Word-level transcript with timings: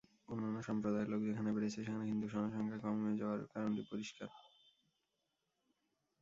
অন্যান্য 0.29 0.57
সম্প্রদায়ের 0.67 1.09
লোক 1.09 1.21
যেখানে 1.27 1.49
বেড়েছে, 1.55 1.79
সেখানে 1.79 2.05
হিন্দু 2.05 2.27
জনসংখ্যা 2.33 2.79
কমে 2.83 3.11
যাওয়ার 3.21 3.41
কারণটি 3.53 3.83
পরিষ্কার। 3.91 4.29